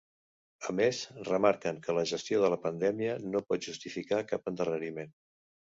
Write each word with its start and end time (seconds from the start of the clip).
A 0.71 0.73
més, 0.79 1.01
remarquen 1.27 1.81
que 1.85 1.97
la 1.99 2.07
gestió 2.13 2.41
de 2.45 2.49
la 2.55 2.59
pandèmia 2.67 3.19
no 3.35 3.45
pot 3.51 3.69
justificar 3.71 4.25
cap 4.35 4.55
endarreriment. 4.55 5.17